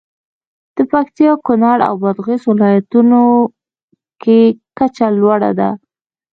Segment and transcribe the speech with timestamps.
[0.75, 3.21] د پکتیا، کونړ او بادغیس ولایتونو
[4.21, 4.39] کې
[4.77, 5.69] کچه لوړه ده.